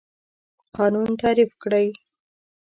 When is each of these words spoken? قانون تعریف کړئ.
قانون 0.75 1.09
تعریف 1.21 1.51
کړئ. 1.63 1.87